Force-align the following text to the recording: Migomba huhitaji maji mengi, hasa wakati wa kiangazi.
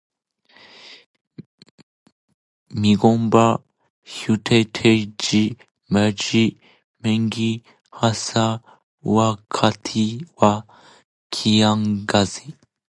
Migomba 2.79 3.45
huhitaji 4.13 5.43
maji 5.93 6.45
mengi, 7.01 7.51
hasa 7.99 8.43
wakati 9.17 10.05
wa 10.39 10.53
kiangazi. 11.33 12.45